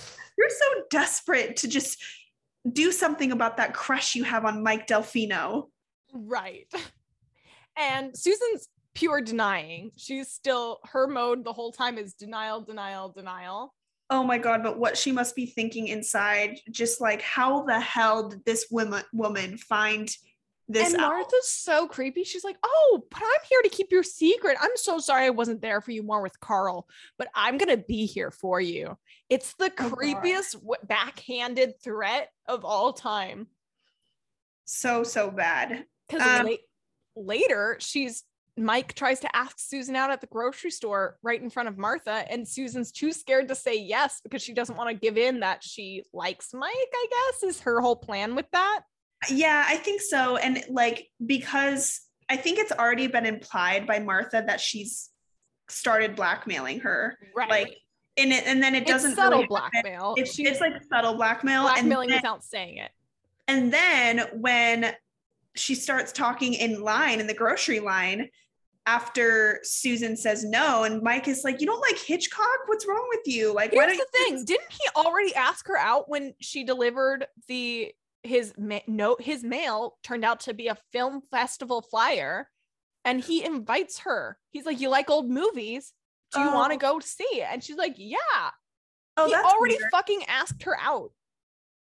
[0.41, 2.03] You're so desperate to just
[2.71, 5.69] do something about that crush you have on Mike Delfino."
[6.13, 6.67] Right.
[7.77, 9.91] And Susan's pure denying.
[9.97, 13.73] She's still, her mode the whole time is denial, denial, denial.
[14.09, 18.29] Oh my god, but what she must be thinking inside just like how the hell
[18.29, 20.09] did this woman woman find
[20.67, 21.09] this and out?
[21.09, 22.23] Martha's so creepy.
[22.23, 24.57] She's like, "Oh, but I'm here to keep your secret.
[24.61, 28.05] I'm so sorry I wasn't there for you more with Carl, but I'm gonna be
[28.05, 28.97] here for you."
[29.29, 33.47] It's the Oh, creepiest backhanded threat of all time.
[34.65, 35.85] so so bad.
[36.07, 36.57] Because Um,
[37.15, 38.23] later, she's
[38.57, 42.25] Mike tries to ask Susan out at the grocery store right in front of Martha,
[42.29, 45.63] and Susan's too scared to say yes because she doesn't want to give in that
[45.63, 46.69] she likes Mike.
[46.75, 48.81] I guess is her whole plan with that.
[49.29, 50.37] Yeah, I think so.
[50.37, 55.09] And like, because I think it's already been implied by Martha that she's
[55.69, 57.17] started blackmailing her.
[57.35, 57.49] Right.
[57.49, 57.77] Like,
[58.17, 60.15] And it, and then it doesn't subtle really- blackmail.
[60.17, 61.63] It's, it's like subtle blackmail.
[61.63, 62.91] blackmailing and then, without saying it.
[63.47, 64.93] and then when
[65.55, 68.29] she starts talking in line in the grocery line
[68.87, 72.47] after Susan says no, and Mike is like, "You don't like Hitchcock?
[72.65, 73.53] What's wrong with you?
[73.53, 78.53] Like, Here's the thing: didn't he already ask her out when she delivered the his
[78.57, 79.21] ma- note?
[79.21, 82.49] His mail turned out to be a film festival flyer,
[83.05, 84.37] and he invites her.
[84.51, 85.93] He's like, "You like old movies?
[86.33, 86.93] Do you want to Oh.
[86.93, 88.51] go see it?" And she's like, "Yeah."
[89.17, 89.91] Oh, he already weird.
[89.91, 91.11] fucking asked her out,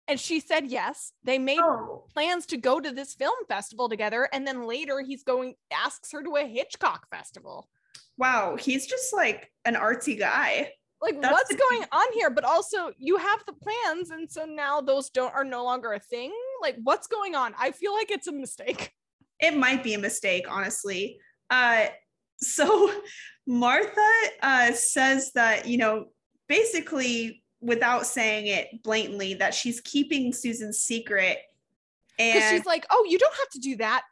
[0.07, 1.13] and she said yes.
[1.23, 2.05] They made Oh.
[2.13, 6.23] plans to go to this film festival together, and then later he's going asks her
[6.23, 7.69] to a Hitchcock festival.
[8.17, 10.73] Wow, he's just like an artsy guy.
[11.01, 12.29] Like That's what's the- going on here?
[12.29, 15.99] But also you have the plans and so now those don't are no longer a
[15.99, 16.31] thing?
[16.61, 17.53] Like what's going on?
[17.57, 18.93] I feel like it's a mistake.
[19.41, 21.17] It might be a mistake, honestly.
[21.49, 21.85] Uh,
[22.41, 22.91] so
[23.47, 26.07] Martha uh, says that, you know,
[26.49, 31.37] basically without saying it blatantly, that she's keeping Susan's secret.
[32.17, 34.03] because And she's like oh you don't have to do that.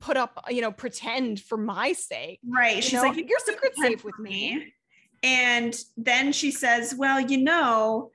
[0.00, 3.36] Put up you know pretend for my sake right, you she's know, like, your "You
[3.38, 4.74] have secret's safe with for me."
[5.26, 8.12] And then she says, Well, you know,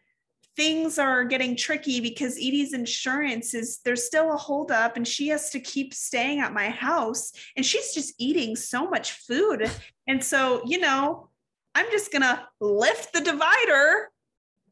[0.55, 5.49] things are getting tricky because Edie's insurance is there's still a holdup and she has
[5.49, 9.69] to keep staying at my house and she's just eating so much food.
[10.07, 11.27] And so, you know,
[11.75, 14.09] I'm just gonna lift the divider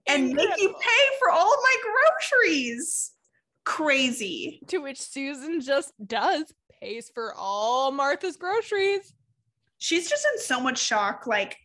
[0.08, 3.12] and make you pay for all of my groceries.
[3.66, 4.62] Crazy.
[4.68, 9.14] to which susan just does pays for all martha's groceries
[9.80, 11.26] She's just in so much shock.
[11.26, 11.58] Like,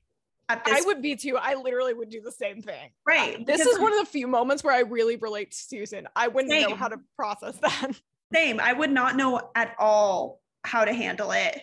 [0.49, 1.39] I would be too.
[1.41, 2.91] I literally would do the same thing.
[3.07, 3.45] right.
[3.47, 6.07] This is one of the few moments where I really relate to Susan.
[6.15, 7.93] I wouldn't know how to process that.
[8.33, 8.61] same.
[8.61, 11.63] I would not know at all how to handle it.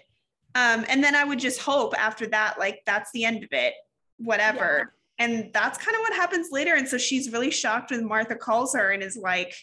[0.55, 3.73] Um, and then I would just hope after that, like that's the end of it,
[4.17, 4.93] whatever.
[5.17, 6.75] And that's kind of what happens later.
[6.75, 9.53] And so she's really shocked when Martha calls her and is like,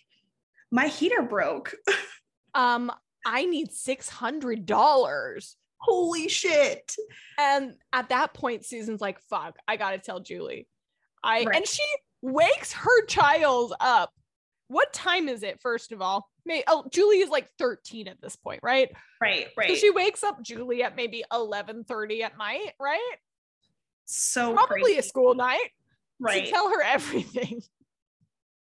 [0.71, 1.75] My heater broke.
[2.55, 2.91] Um,
[3.25, 5.57] I need six hundred dollars.
[5.81, 6.95] Holy shit.
[7.39, 10.67] And at that point, Susan's like, fuck, I gotta tell Julie.
[11.23, 11.57] I Right.
[11.57, 11.83] and she
[12.23, 14.13] wakes her child up.
[14.69, 16.29] What time is it, first of all?
[16.45, 18.91] May oh, Julie is like 13 at this point, right?
[19.21, 19.69] Right, right.
[19.71, 23.17] So she wakes up Julie at maybe 11:30 at night, right?
[24.11, 24.99] so Probably crazy.
[24.99, 25.69] a school night.
[26.19, 26.45] right.
[26.47, 27.61] To tell her everything.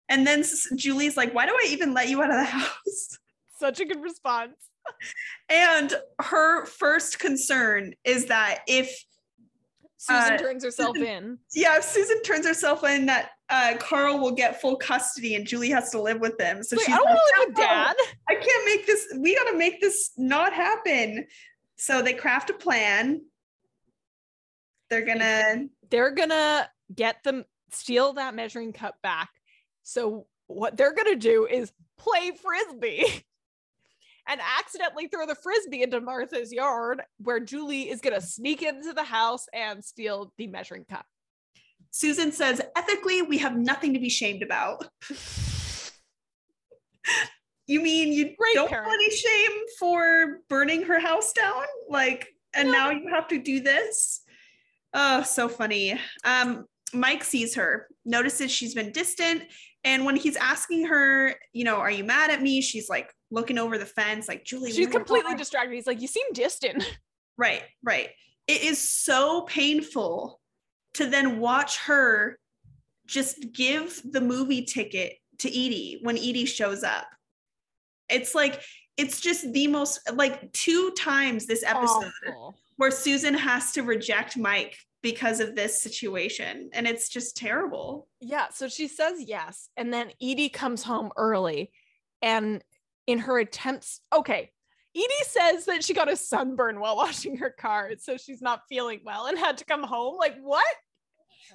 [0.08, 0.44] and then
[0.76, 3.18] Julie's like, Why do I even let you out of the house?
[3.58, 4.54] Such a good response.
[5.48, 8.88] And her first concern is that if
[9.98, 11.38] Susan Uh, turns herself Susan- in.
[11.54, 15.70] yeah, if Susan turns herself in, that uh, Carl will get full custody and Julie
[15.70, 16.62] has to live with him.
[16.62, 17.96] So Like, she's I don't like, want to live with dad.
[18.28, 19.06] I can't make this.
[19.18, 21.26] We got to make this not happen.
[21.76, 23.22] So they craft a plan.
[24.90, 25.66] They're gonna.
[25.90, 29.30] They're gonna get them steal that measuring cup back.
[29.82, 33.24] So what they're gonna do is play frisbee
[34.28, 39.04] and accidentally throw the frisbee into Martha's yard, where Julie is gonna sneak into the
[39.04, 41.04] house and steal the measuring cup.
[41.90, 44.88] Susan says, ethically, we have nothing to be shamed about.
[47.68, 48.86] You mean you Great don't parent.
[48.90, 51.62] feel any shame for burning her house down?
[51.88, 52.72] Like, and No.
[52.72, 54.22] now you have to do this?
[54.92, 55.98] Oh, so funny.
[56.24, 59.44] Um, Mike sees her, notices she's been distant,
[59.84, 62.60] and when he's asking her, you know, are you mad at me?
[62.60, 64.70] She's like looking over the fence, like Julie.
[64.70, 65.74] She's what do you completely distracted.
[65.74, 66.84] He's like, "You seem distant."
[67.38, 68.10] Right, right.
[68.46, 70.38] It is so painful
[70.94, 72.38] to then watch her
[73.06, 77.06] just give the movie ticket to Edie when Edie shows up.
[78.10, 78.62] It's like,
[78.96, 82.54] it's just the most, like, two times this episode Awful.
[82.76, 86.70] where Susan has to reject Mike because of this situation.
[86.74, 88.08] And it's just terrible.
[88.20, 91.72] Yeah, so she says yes, and then Edie comes home early,
[92.20, 92.62] and
[93.06, 94.50] in her attempts, okay,
[94.94, 99.00] Edie says that she got a sunburn while washing her car, so she's not feeling
[99.04, 100.16] well and had to come home.
[100.18, 100.64] Like what?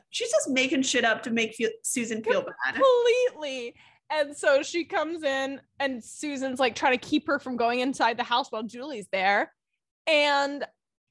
[0.10, 2.76] She's just making shit up to make feel- Susan feel bad.
[2.76, 3.76] Completely.
[4.10, 8.18] And so she comes in, and Susan's like trying to keep her from going inside
[8.18, 9.54] the house while Julie's there,
[10.08, 10.66] and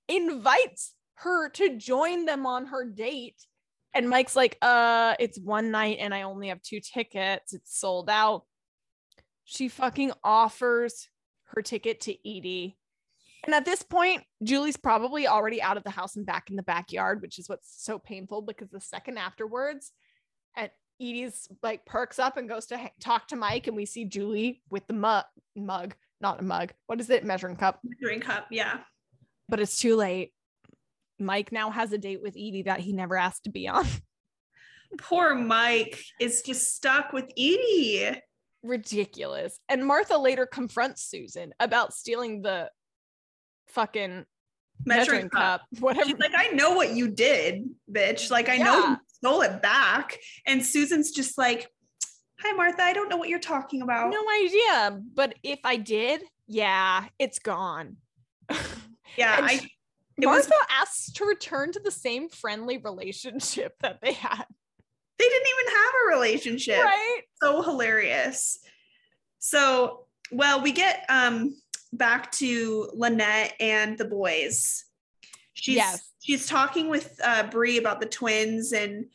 [0.09, 3.37] invites her to join them on her date.
[3.95, 7.55] And Mike's like, uh, it's one night and I only have two tickets.
[7.55, 8.45] It's sold out.
[9.47, 11.09] She fucking offers
[11.55, 12.77] her ticket to Edie.
[13.45, 16.65] And at this point, Julie's probably already out of the house and back in the
[16.65, 19.93] backyard, which is what's so painful because the second afterwards,
[20.57, 20.69] and
[21.01, 24.63] Edie's like perks up and goes to ha- talk to Mike, and we see Julie
[24.69, 26.73] with the mug, mug, not a mug.
[26.87, 27.25] What is it?
[27.25, 27.79] Measuring cup.
[27.85, 28.81] Measuring cup, yeah.
[29.49, 30.33] But it's too late.
[31.21, 33.87] Mike now has a date with Edie that he never asked to be on.
[34.99, 38.21] Poor Mike is just stuck with Edie.
[38.63, 39.59] Ridiculous.
[39.69, 42.71] And Martha later confronts Susan about stealing the
[43.69, 44.25] fucking
[44.85, 45.63] measuring, cup.
[45.81, 46.09] Whatever.
[46.09, 48.31] She's like, I know what you did, bitch.
[48.31, 50.19] Like, I know you stole it back.
[50.47, 51.71] And Susan's just like,
[52.41, 52.83] Hi, Martha.
[52.83, 54.11] I don't know what you're talking about.
[54.13, 55.01] no idea.
[55.15, 57.97] But if I did, yeah, it's gone.
[59.17, 59.57] yeah, I.
[59.57, 59.73] she-
[60.21, 64.45] It was, Martha asks to return to the same friendly relationship that they had.
[65.19, 66.85] They didn't even have a relationship.
[66.85, 67.21] Right?
[67.43, 68.59] So hilarious.
[69.39, 71.57] So, well, we get um
[71.93, 74.85] back to Lynette and the boys.
[75.55, 76.11] She's Yes.
[76.21, 79.07] she's talking with uh Bree about the twins and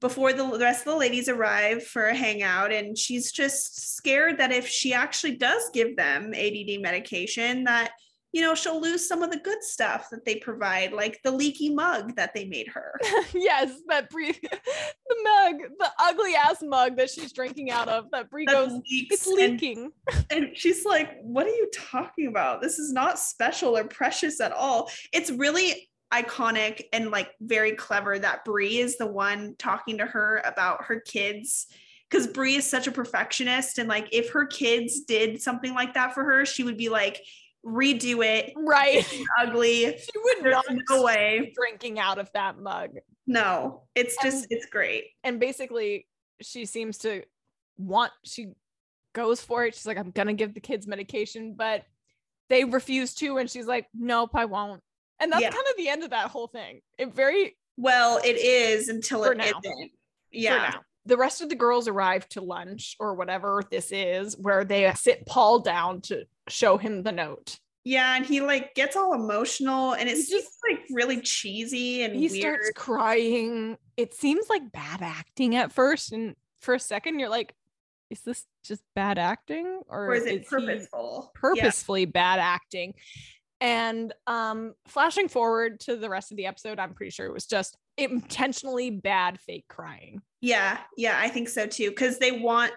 [0.00, 4.52] before the rest of the ladies arrive for a hangout and she's just scared that
[4.52, 7.90] if she actually does give them ADD medication that
[8.32, 11.72] you know she'll lose some of the good stuff that they provide like the leaky
[11.74, 12.92] mug that they made her.
[13.34, 18.10] yes, that Bree, the mug, the ugly ass mug that she's drinking out of.
[18.12, 19.92] That Bree That goes, leaks it's and- leaking.
[20.30, 22.60] And she's like, What are you talking about?
[22.60, 24.90] This is not special or precious at all.
[25.12, 30.42] It's really iconic and like very clever that Bree is the one talking to her
[30.44, 31.66] about her kids.
[32.10, 33.76] Because Bree is such a perfectionist.
[33.78, 37.20] And like, if her kids did something like that for her, she would be like,
[37.66, 39.06] redo it, right.
[39.38, 39.84] ugly.
[39.98, 41.52] She would There's not no way.
[41.54, 42.90] drinking out of that mug.
[43.26, 45.04] No, it's just, And- it's great.
[45.24, 46.06] And basically,
[46.40, 47.22] she seems to
[47.76, 48.48] want, she
[49.14, 49.74] goes for it.
[49.74, 51.82] She's like, I'm going to give the kids medication, but
[52.48, 53.38] they refuse to.
[53.38, 54.80] And she's like, Nope, I won't.
[55.20, 55.50] And that's Yeah.
[55.50, 56.80] kind of the end of that whole thing.
[56.96, 59.64] It very Well, it is until it for
[60.30, 60.74] Yeah.
[61.06, 65.24] The rest of the girls arrive to lunch or whatever this is, where they sit
[65.26, 67.58] Paul down to show him the note.
[67.84, 72.14] Yeah, and he like gets all emotional and it's seems just- like really cheesy and
[72.14, 72.40] he weird.
[72.62, 73.78] starts crying.
[73.96, 77.54] It seems like bad acting at first, and for a second, you're like,
[78.10, 81.30] "Is this just bad acting, or, or is it he purposeful?
[81.34, 81.40] Yeah.
[81.40, 82.94] purposefully bad acting?"
[83.60, 87.46] And um, flashing forward to the rest of the episode, I'm pretty sure it was
[87.46, 90.22] just intentionally bad fake crying.
[90.40, 91.90] Yeah, yeah, I think so too.
[91.90, 92.72] Because they want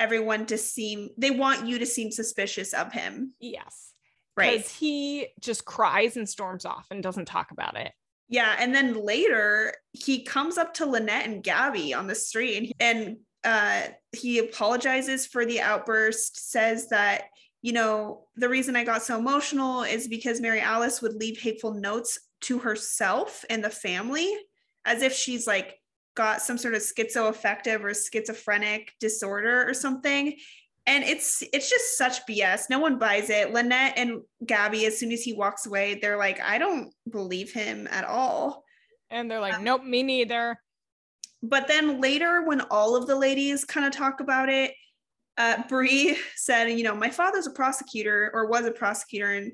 [0.00, 3.34] everyone to seem, they want you to seem suspicious of him.
[3.38, 3.90] Yes,
[4.36, 4.58] Right.
[4.58, 7.92] Because he just cries and storms off and doesn't talk about it.
[8.28, 8.56] Yeah.
[8.58, 13.16] And then later he comes up to Lynette and Gabby on the street and, and
[13.42, 17.24] uh, he apologizes for the outburst, says that,
[17.62, 21.74] you know, the reason I got so emotional is because Mary Alice would leave hateful
[21.74, 24.32] notes to herself and the family
[24.84, 25.79] as if she's like
[26.14, 30.36] got some sort of schizoaffective or schizophrenic disorder or something.
[30.86, 32.64] And it's it's just such BS.
[32.70, 33.52] No one buys it.
[33.52, 37.86] Lynette and Gabby, as soon as he walks away, they're like, I don't believe him
[37.90, 38.64] at all.
[39.10, 40.58] And they're like, "Nope, me neither."
[41.42, 44.74] But then later, when all of the ladies kind of talk about it,
[45.38, 49.52] uh, Bree said, you know, my father's a prosecutor or was a prosecutor, and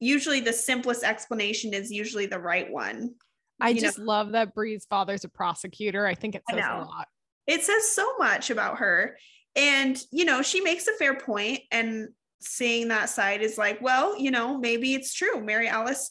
[0.00, 3.14] usually the simplest explanation is usually the right one.
[3.62, 6.06] I You know- just love that Bree's father's a prosecutor.
[6.06, 7.08] I think it says a lot.
[7.46, 9.16] It says so much about her.
[9.54, 12.08] And, you know, she makes a fair point, and
[12.40, 15.40] seeing that side is like, well, you know, maybe it's true.
[15.42, 16.10] Mary Alice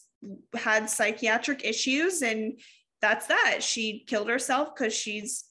[0.53, 2.59] had psychiatric issues, and
[3.01, 3.63] that's that.
[3.63, 5.45] She killed herself because she's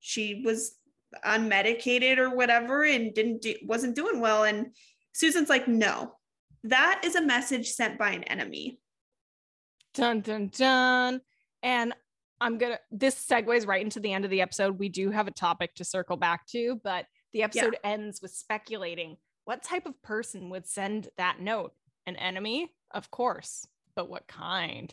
[0.00, 0.76] she was
[1.24, 4.44] unmedicated or whatever and didn't do wasn't doing well.
[4.44, 4.74] And
[5.12, 6.14] Susan's like, no,
[6.64, 8.78] that is a message sent by an enemy.
[9.94, 11.20] Dun dun dun.
[11.62, 11.94] And
[12.40, 14.78] I'm gonna this segues right into the end of the episode.
[14.78, 19.16] We do have a topic to circle back to, but the episode ends with speculating
[19.44, 21.72] what type of person would send that note?
[22.06, 22.70] An enemy?
[22.92, 23.66] Of course.
[23.96, 24.92] But what kind?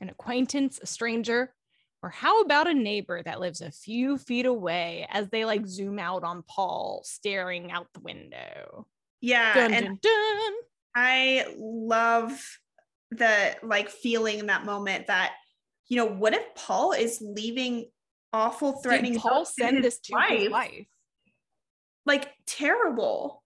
[0.00, 1.52] An acquaintance, a stranger?
[2.02, 5.98] Or how about a neighbor that lives a few feet away as they like zoom
[5.98, 8.86] out on Paul staring out the window?
[9.20, 9.52] Yeah.
[9.54, 10.52] Dun and dun dun.
[10.94, 12.40] I love
[13.10, 15.32] the like feeling in that moment that,
[15.88, 17.90] you know, what if Paul is leaving
[18.32, 20.50] awful, threatening Did Paul send this to his wife?
[20.50, 20.86] wife?
[22.06, 23.42] Like terrible.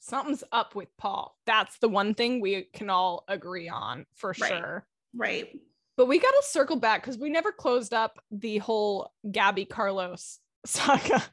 [0.00, 1.36] something's up with Paul.
[1.46, 4.48] That's the one thing we can all agree on for Right.
[4.48, 4.86] sure.
[5.14, 5.48] Right.
[5.96, 10.38] But we got to circle back because we never closed up the whole Gabby Carlos
[10.66, 11.24] saga.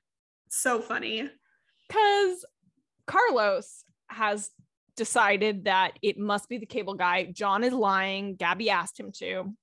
[0.49, 1.30] So funny.
[1.88, 2.45] Because
[3.05, 4.49] Carlos has
[4.96, 7.26] decided that it must be the cable guy.
[7.26, 8.36] John is lying.
[8.36, 9.54] Gabby asked him to.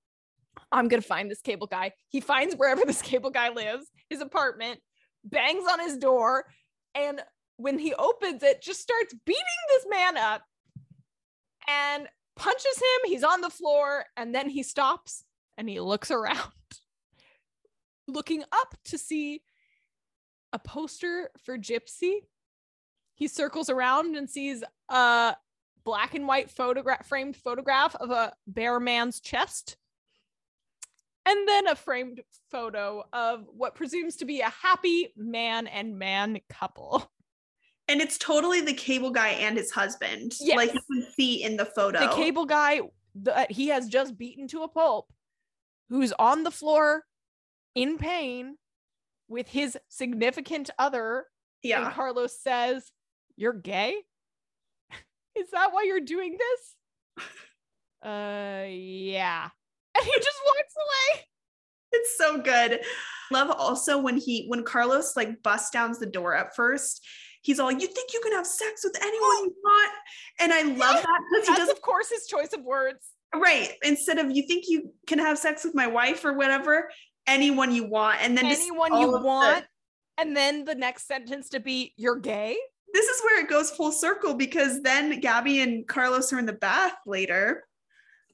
[0.72, 1.92] I'm going to find this cable guy.
[2.08, 4.80] He finds wherever this cable guy lives, his apartment,
[5.24, 6.46] bangs on his door.
[6.94, 7.20] And
[7.56, 10.42] when he opens it, just starts beating this man up
[11.68, 13.10] and punches him.
[13.10, 14.04] He's on the floor.
[14.16, 15.24] And then he stops
[15.56, 16.38] and he looks around,
[18.06, 19.42] looking up to see
[20.52, 22.20] a poster for Gypsy.
[23.20, 25.36] He circles around and sees a
[25.84, 29.76] black and white photograph framed photograph of a bear man's chest.
[31.26, 36.40] And then a framed photo of what presumes to be a happy man and man
[36.48, 37.12] couple.
[37.88, 40.32] And it's totally the cable guy and his husband.
[40.40, 40.56] Yes.
[40.56, 42.00] Like you can see in the photo.
[42.00, 42.80] The cable guy
[43.16, 45.12] that he has just beaten to a pulp,
[45.90, 47.04] who's on the floor
[47.74, 48.56] in pain
[49.28, 51.26] with his significant other
[51.62, 51.92] And Yeah.
[51.92, 52.92] Carlos says,
[53.40, 53.94] You're gay?
[55.34, 57.26] Is that why you're doing this?
[58.02, 59.48] Uh, yeah.
[59.94, 61.24] And he just walks away.
[61.92, 62.80] It's so good.
[63.30, 67.04] Love also when he when Carlos like busts down the door at first.
[67.42, 69.92] He's all, you think you can have sex with anyone you want?
[70.38, 73.08] And I love that because he doesn't of course, his choice of words.
[73.34, 73.72] right.
[73.82, 76.88] Instead of you think you can have sex with my wife or whatever,
[77.26, 78.22] anyone you want.
[78.22, 79.66] And then Anyone you of the- want.
[80.16, 82.56] And then the next sentence to be, You're gay?
[82.92, 86.52] This is where it goes full circle because then Gabby and Carlos are in the
[86.52, 87.64] bath later.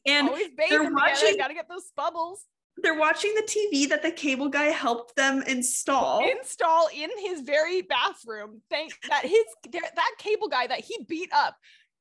[0.07, 0.95] And they're together.
[0.95, 2.45] watching- Gotta get those bubbles.
[2.79, 6.23] they're watching the TV that the cable guy helped them install.
[6.29, 8.63] install in his very bathroom.
[8.71, 11.57] Thank that his that cable guy that he beat up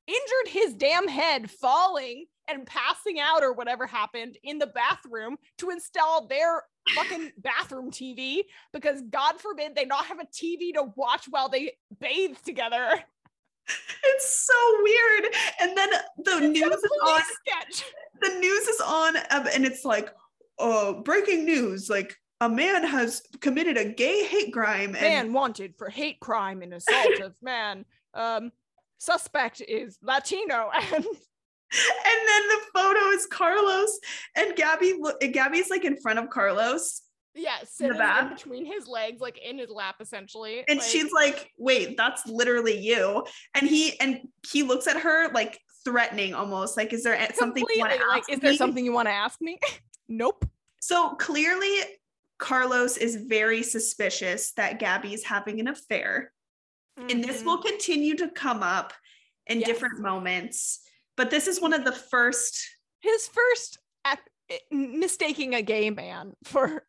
[0.07, 5.69] injured his damn head falling and passing out or whatever happened in the bathroom to
[5.69, 8.41] install their fucking bathroom TV
[8.73, 12.99] because God forbid they not have a TV to watch while they bathe together.
[14.03, 15.33] It's so weird.
[15.59, 17.21] And then the It's news is on.
[17.21, 17.83] sketch.
[18.21, 20.13] The news is on, um, and it's like,
[20.59, 24.95] uh, breaking news, like a man has committed a gay hate crime.
[24.95, 27.85] And Man wanted for hate crime and assault of man.
[28.13, 28.51] Um,
[28.99, 31.05] suspect is Latino and
[31.71, 33.99] and then the photo is Carlos
[34.35, 34.93] and Gabby.
[35.31, 37.01] Gabby's like in front of Carlos,
[37.33, 38.35] yeah, the sitting in back.
[38.35, 40.63] between his legs, like in his lap, essentially.
[40.67, 45.29] and like- she's like, "Wait, that's literally you." And he and he looks at her
[45.33, 48.57] like threatening, almost like, "Is there something you want to like, ask is there me?"
[48.57, 49.59] something you want to ask me?
[50.07, 50.45] nope.
[50.81, 51.79] So clearly,
[52.37, 56.31] Carlos is very suspicious that Gabby is having an affair.
[56.97, 57.45] And this Mhm.
[57.45, 58.93] will continue to come up
[59.47, 59.67] in Yes.
[59.67, 60.79] different moments.
[61.17, 62.67] But this is one of the first.
[62.99, 64.19] his first ep-
[64.71, 66.85] mistaking a gay man for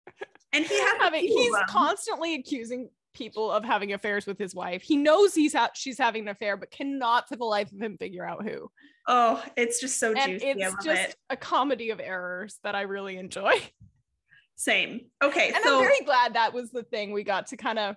[0.52, 4.38] And he has having a few of he's constantly accusing people of having affairs with
[4.38, 4.82] his wife.
[4.82, 7.96] He knows he's ha- she's having an affair, but cannot for the life of him
[7.98, 8.70] figure out who.
[9.08, 10.46] Oh, it's just so And juicy.
[10.60, 11.16] It's just it.
[11.30, 13.52] a comedy of errors that I really enjoy.
[14.56, 15.02] Same.
[15.22, 17.96] Okay, And so I'm very glad that was the thing we got to kind of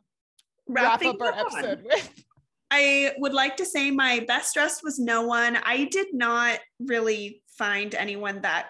[0.67, 1.39] wrap up our on.
[1.39, 2.23] episode with.
[2.71, 5.57] I would like to say my best dressed was no one.
[5.63, 8.67] I did not really find anyone that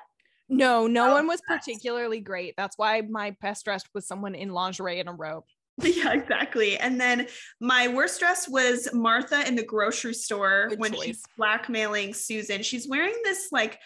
[0.48, 2.56] No, no Oh, one was that's- particularly great.
[2.58, 5.44] That's why my best dressed was someone in lingerie and a robe.
[5.82, 6.78] yeah, exactly.
[6.78, 7.28] And then
[7.62, 11.04] my worst dress was Martha in the grocery store Good when choice.
[11.06, 12.64] she's blackmailing Susan.
[12.64, 13.80] She's wearing this like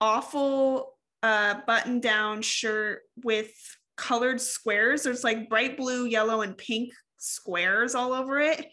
[0.00, 3.50] awful uh button down shirt with
[3.96, 5.02] colored squares.
[5.02, 8.66] There's like bright blue, yellow, and pink squares all over it.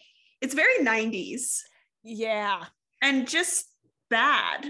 [0.43, 1.61] It's very 90s
[2.03, 2.65] Yeah.
[3.01, 3.65] and just
[4.09, 4.67] bad.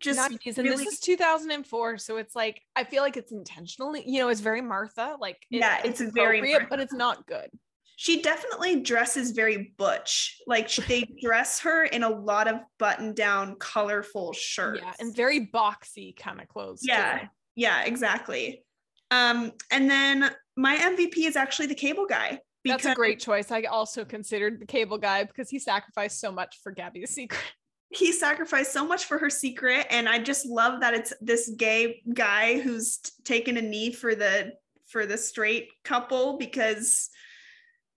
[0.00, 4.18] Just 90s and this is 2004 so it's like i feel like it's intentionally you
[4.18, 7.50] know it's very martha like it- Yeah, it's very appropriate, but it's not good
[7.96, 10.38] she definitely dresses very butch.
[10.46, 14.80] Like they dress her in a lot of button down, colorful shirts.
[14.82, 16.92] yeah and very boxy kind of clothes too.
[16.92, 18.64] yeah, yeah, exactly.
[19.10, 23.62] Um, and then my MVP is actually the cable guy that's a great choice i
[23.62, 27.40] also considered the cable guy because he sacrificed so much for gabby's secret
[27.90, 32.02] he sacrificed so much for her secret, and I just love that it's this gay
[32.14, 34.52] guy who's t- taken a knee for the
[34.86, 37.10] for the straight couple because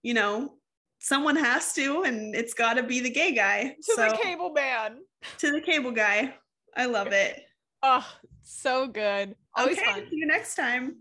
[0.02, 0.54] you know
[0.98, 3.76] someone has to, and it's got to be the gay guy.
[3.84, 4.98] to so the cable man
[5.38, 6.34] to the cable guy,
[6.76, 7.40] I love it.
[7.84, 8.06] oh
[8.42, 10.96] so good always okay, fun see you next time.